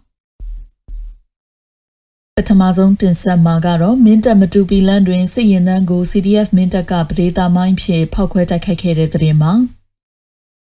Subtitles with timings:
[2.47, 9.53] ထမဆုံးတင်ဆက်မှာကတော့မင်းတပ်မတူပီလန်တွင်စစ်ရင်တန်းကို CDF မင်းတပ်ကပဒေတာမိုင်းဖြင့်ဖောက်ခွဲတိုက်ခိုက်ခဲ့တဲ့တဲ့ရင်မှာ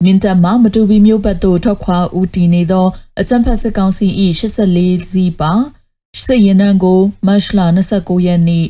[0.04, 2.86] မင်းတပ်မှာမတူပီမြို့ဘက်သို့ထွက်ခွာဦးတည်နေသော
[3.20, 4.06] အကြံဖက်စစ်ကောင်စီ၏
[4.40, 5.52] 84စီးပါ
[6.24, 8.66] စစ်ရင်တန်းကိုမတ်လ29ရက်နေ့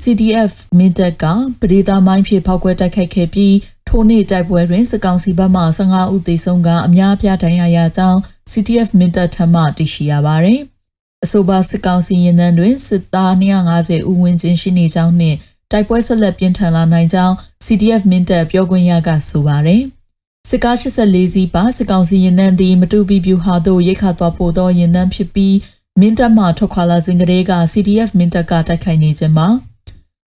[0.00, 1.24] CDF မင်းတပ်က
[1.60, 3.56] ပဒေတာမိုင်းဖြင့်ဖောက်ခွဲတိုက်ခိုက်ခဲ့ပြီး
[3.88, 8.18] ထိုနေ့တိုက်ပွဲတွင်စစ်ကောင်စီဘက်မှ15ဦးသေဆုံးကအများအပြားဒဏ်ရာရကြောင်း
[8.50, 10.60] CDF မင်းတပ်ထမှသိရှိရပါသည်။
[11.24, 13.32] အဆိုပါစစ်ကောင်စီရင်နှန်းတွင်စစ်သား
[13.70, 15.36] 250ဦးဝန်းကျင်ရှိနေကြောင်းနှင့်
[15.70, 17.34] တိုက်ပွဲဆက်လက်ပြင်းထန်လာနိုင်ကြောင်း
[17.64, 19.82] CDF မင်းတပ်ပြောခွင့်ရကဆိုပါတယ်။
[20.48, 25.56] စစ်ကား84စီးပါစစ်ကောင်စီရင်နှန်းသည်မတူပီပြူဟာသို့ရိတ်ခါသွားပို့သောရင်နှန်းဖြစ်ပြီး
[26.00, 29.48] မင်းတပ်မှထွက်ခွာလာစဉ်ကတည်းက CDF မင်းတပ်ကတိုက်ခိုက်နေခြင်းမှာ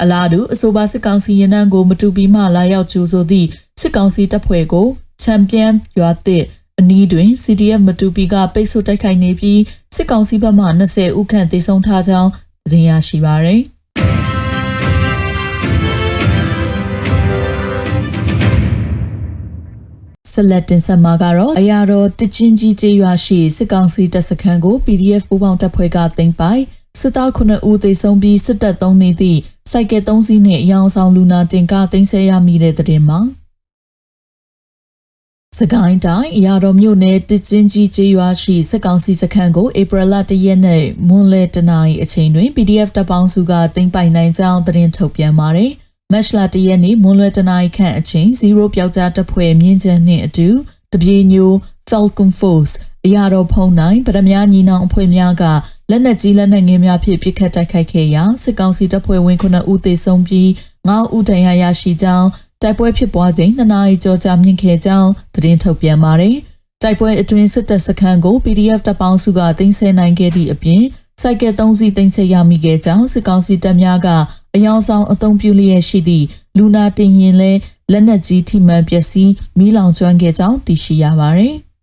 [0.02, 3.48] အလားတူအဆိုပါစစ်ကောင်စီရင်နှန်းကိုမတူပီမှလာရောက်ကြိုဆိုသည့်
[3.80, 4.86] စစ်ကောင်စီတပ်ဖွဲ့ကို
[5.22, 6.44] ချန်ပီယံရွာသည့်
[6.80, 9.60] အနီးတွင် CDF မတူပီကပိတ်ဆို့တိုက်ခိုက်နေပြီး
[9.96, 12.30] စစ်ကောင်စီဘက်မှ20ဦးခန့်သေဆုံးထားကြောင်း
[12.64, 13.62] သတင်းရရှိပါရယ်
[20.32, 26.62] ဆလက်တင်ဆက်မှာကတော့အရာတော်တချင်းကြီးကျေးရွာရှိစစ်ကောင်စီတပ်စခန်းကို PDF ပူးပေါင်းတပ်ဖွဲ့ကသိမ်းပိုက်
[27.00, 33.20] စစ်သား9ဦးသေဆုံးပြီးစစ်တပ်3နေသည့်စိုက်ကယ်3စီးနှင့်အယောင်ဆောင်လူနာတင်ကားသိမ်းဆည်းရမိတဲ့တဲ့တင်မှာ
[35.58, 45.70] စကိုင်းတိုင်းအရာတော်မြို့နယ်တချင်းကြီးကျေးရွာရှိစစ်ကောင်စီစခန်းကိုဧပြီလ၁ရက်နေ့မွန်းလယ်တနာရီအချိန်တွင် PDF တပ်ပေါင်းစုကတင်ပိုင်နိုင်ကြောင်းသတင်းထုတ်ပြန်ပါတယ်။
[46.12, 50.48] မတ်လ၁ရက်နေ့မွန်းလယ်တနာရီခန့်အချိန်0ပျောက်ကြားတပ်ဖွဲ့မြင်းချမ်းနှင့်အတူ
[50.92, 51.52] တပြေညို
[51.90, 52.74] Falcon Force
[53.06, 55.44] အရာတော်ဖုံနိုင်ဗရမ ्या ညီနောင်အဖွဲ့များက
[55.90, 60.48] လက်နက်ကြီးလက်နက်ငယ်များဖြင့်ပစ်ခတ်တိုက်ခိုက်ခဲ့ရာစစ်ကောင်စီတပ်ဖွဲ့ဝင်9ဦးသေဆုံးပြီး
[60.88, 62.28] 9ဦးဒဏ်ရာရရှိကြောင်း
[62.64, 66.36] တိုက်ပွဲဖြစ်ပွားချိန်2နာရီကျော်ကြာမြင့်ခဲ့ကြောင်းသတင်းထုတ်ပြန်ပါတယ်။
[66.82, 70.82] တိုက်ပွဲအတွင်းစစ်တပ်စခန်းကို PDF တပ်ပေါင်းစုကသိမ်းဆည်းနိုင်ခဲ့သည့်အပြင်
[71.22, 74.08] စိုက်ကယ်3စီးသိမ်းဆည်းရမိခဲ့ကြောင်းစစ်ကောင်စီတပ်များက
[74.54, 76.26] အယောင်ဆောင်အုံပြုလျက်ရှိသည့်
[76.58, 77.52] လူနာတင်ရင်လဲ
[77.92, 81.54] လက်နက်ကြီးထိမှန်ပျက်စီးမိလောင်ကျွမ်းခဲ့ကြောင်းသိရှိရပါတယ်။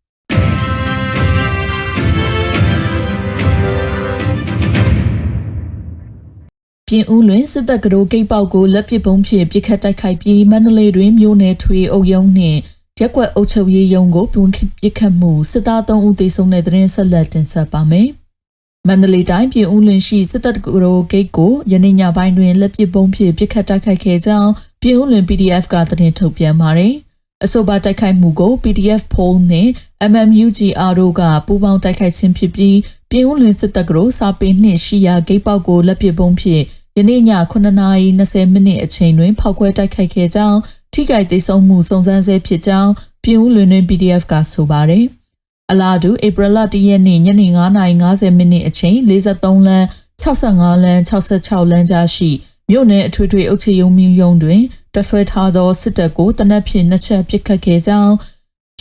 [6.93, 12.59] ပြင်ဦးလွင်စစ်တပ်ကရိုဂိတ်ပေါက်ကိုလက်ပစ်ပုံးဖြင့်ပစ်ခတ်တိုက်ခိုက်ပြီးမန္တလေးတွင်မြို့နယ်ထွေအုပ်ရုံးနှင့်
[12.99, 14.57] ရက်ကွက်အုပ်ချုပ်ရေးရုံးကိုပုံပ
[14.87, 18.09] စ်ခတ်မှုစစ်သား3ဦးသေဆုံးတဲ့တွင်ဆက်လက်တင်ဆက်ပါမယ်။
[18.87, 26.93] မန္တလေးတိုင်းပြင်ဦးလွင်ရှိစစ်တပ်ကရိုဂိတ်ကိုယနေ့ညပိုင်းတွင်လက်ပစ်ပုံးဖြင့်ပစ်ခတ်တိုက်ခိုက်ခဲ့ကြောင်းပြင်ဦးလွင် PDF ကသတင်းထုတ်ပြန်ပါတယ်။
[27.43, 29.69] အဆိုပါတိုက်ခိုက်မှုကို PDF poll နဲ့
[30.11, 32.77] MMUGR တို့ကပူးပေါင်းတိုက်ခိုက်ခြင်းဖြစ်ပြီး
[33.11, 36.63] ပြင်ဦးလွင်စစ်တပ်ကရိုစာပေနှင့်ရှိရာဂိတ်ပေါက်ကိုလက်ပစ်ပုံးဖြင့်
[36.97, 37.21] ယနေ့ည
[37.51, 40.59] 9:20မိနစ်အချိန်တွင်ဖောက်ခွဲတိုက်ခိုက်ခဲ့ကြောင်း
[40.93, 42.91] ထိခိုက်ဒေဆုံးမှုစုံစမ်းဆဲဖြစ်ကြောင်း
[43.23, 45.05] ပြည်ဦးလွင်တွင် PDF ကဆိုပါတယ်။
[45.71, 49.85] အလားတူဧပြီလ1ရက်နေ့ညနေ9:50မိနစ်အချိန်43လမ်း
[50.23, 52.29] 65လမ်း66လမ်းကြားရှိ
[52.69, 54.61] မြို့နယ်အထွေထွေအုပ်ချုပ်ရေးမှူးရုံးတွင်
[54.95, 58.15] တဆွဲထားသောစစ်တပ်ကိုတနက်ဖြန်နှစ်ချက်ပစ်ခတ်ခဲ့ကြောင်း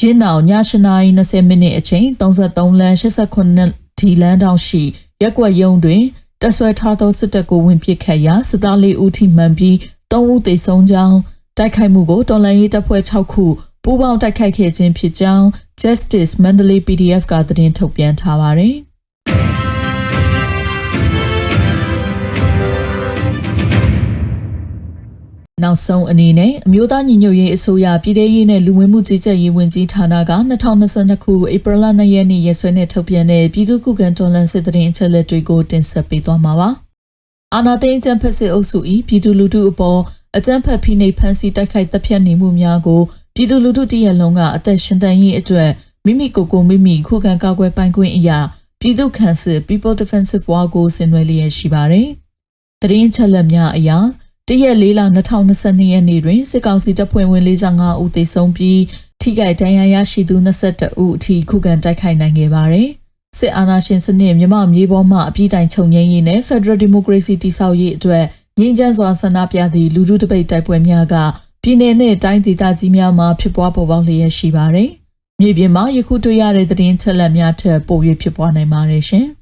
[0.00, 4.82] ရင်းနောင်ည8:20မိနစ်အချိန်33လမ်း89ဒီလမ်းတောင်ရှိ
[5.22, 6.02] ရက်ကွက်ရုံးတွင်
[6.42, 9.74] တက်ဆွဲထားသောစစ်တပ်ကိုဝင်ပစ်ခတ်ရာစစ်သားလေးဦးထိမှန်ပြီး
[10.12, 11.18] ၃ဦးသေဆုံးကြောင်း
[11.58, 13.46] တိုက်ခိုက်မှုကိုတော်လှန်ရေးတပ်ဖွဲ့6ခု
[13.84, 15.46] ပူးပေါင်းတိုက်ခိုက်ခဲ့ခြင်းဖြစ်ကြောင်း
[15.82, 18.74] Justice Mandalay PDF ကသတင်းထုတ်ပြန်ထားပါတယ်။
[25.62, 30.32] နောက်ဆုံးအနေနဲ့အမျိုးသားညီညွတ်ရေးအစိုးရပြည်ထရေးနဲ့လူဝင်မှုကြီးကြပ်ရေးဝန်ကြီးဌာနက
[30.70, 36.68] 2022ခုဧပြီလ2ရက်နေ့ရက်စွဲနဲ့ထုတ်ပြန်တဲ့ပြည်သူ့ခုခံတော်လှန်စစ်တရင်အချက်လက်တွေကိုတင်ဆက်ပေးသွားမှာပါ။
[37.54, 38.78] အာနာသိန်းကျန်းဖက်စစ်အုပ်စု၏
[39.08, 40.00] ပြည်သူလူထုအပေါ်
[40.36, 43.00] အကြမ်းဖက်ဖိနှိပ်ဖန်ဆီးတိုက်ခိုက်တပ်ဖြတ်နေမှုများကို
[43.34, 45.70] ပြည်သူလူထုတရက်လုံးကအသက်ရှင်သန်ရေးအတွက်
[46.04, 48.38] မိမိကိုယ်ကိုမိမိခုခံကာကွယ်ပိုင်ခွင့်အရာ
[48.80, 52.08] ပြည်သူ့ခံစစ် People Defensive War ကိုဆင်နွှဲလျက်ရှိပါတယ်။
[52.82, 53.98] တရင်ချက်လက်များအရာ
[54.52, 58.80] တရက်၄လ2022ရက်နေ့တွင်စစ်ကောင်စီတပ်ဖွဲ့ဝင်45ဦးသေဆုံးပြီး
[59.20, 62.88] ထိခိုက်ဒဏ်ရာရရှိသူ22ဦးအထိခုခံတိုက်ခိုက်နိုင်ခဲ့ပါတယ်။
[63.38, 68.24] စစ်အာဏာရှင်စနစ်မြမမြေပေါ်မှအပြည့်တိုင်ချုပ်ငြိမ်းရေးနဲ့ Federal Democracy တည်ဆောက်ရေးအတွက်
[68.58, 71.14] ငြိမ်းချမ်းစွာဆန္ဒပြသည့်လူထုတပိတ်တိုက်ပွဲများက
[71.62, 74.90] ပြည်내နဲ့တိုင်းဒေသကြီးများမှာဖြစ်ပွားပေါ်ပေါက်လျက်ရှိပါတယ်။
[75.40, 79.26] မြေပြင်မှာယခုတွေ့ရတဲ့သတင်းချက်လက်များထက်ပို၍ဖြစ်ပွားနိုင်ပါတယ်ရှင်။